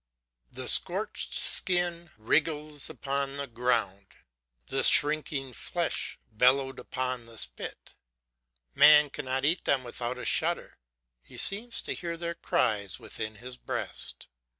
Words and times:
"The 0.51 0.67
scorched 0.67 1.31
skins 1.35 2.09
wriggled 2.17 2.89
upon 2.89 3.37
the 3.37 3.45
ground, 3.45 4.07
The 4.65 4.81
shrinking 4.83 5.53
flesh 5.53 6.17
bellowed 6.31 6.79
upon 6.79 7.27
the 7.27 7.37
spit. 7.37 7.93
Man 8.73 9.11
cannot 9.11 9.45
eat 9.45 9.65
them 9.65 9.83
without 9.83 10.17
a 10.17 10.25
shudder; 10.25 10.79
He 11.21 11.37
seems 11.37 11.83
to 11.83 11.93
hear 11.93 12.17
their 12.17 12.33
cries 12.33 12.97
within 12.99 13.35
his 13.35 13.57
breast. 13.57 14.25